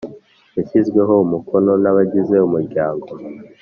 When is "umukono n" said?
1.25-1.85